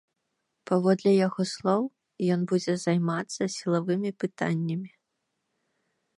Паводле 0.69 1.11
яго 1.27 1.41
слоў, 1.53 1.83
ён 2.37 2.41
будзе 2.53 2.73
займацца 2.85 3.43
сілавымі 3.59 4.09
пытаннямі. 4.25 4.91